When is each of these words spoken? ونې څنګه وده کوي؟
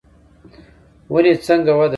ونې 1.11 1.33
څنګه 1.45 1.71
وده 1.79 1.85
کوي؟ 1.85 1.89